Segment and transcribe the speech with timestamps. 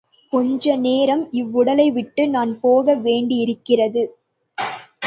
[0.33, 4.03] கொஞ்ச நேரம் இவ்வுடலை விட்டு நான் போக வேண்டியிருக்கிறது.